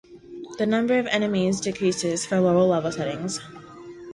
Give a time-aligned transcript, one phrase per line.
[0.57, 3.39] The number of enemies decreases for lower level settings.